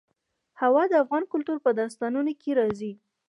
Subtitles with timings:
[0.61, 2.91] هوا د افغان کلتور په داستانونو کې راځي.